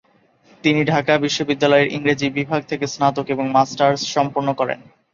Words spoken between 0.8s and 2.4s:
ঢাকা বিশ্ববিদ্যালয়ের ইংরেজি